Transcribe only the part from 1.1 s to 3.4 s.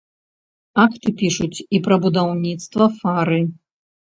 пішуць і пра будаўніцтва фары.